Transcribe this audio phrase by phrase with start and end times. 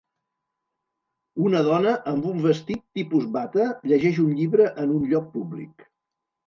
[1.49, 5.91] Una dona amb un vestit tipus bata llegeix un llibre en un lloc públic.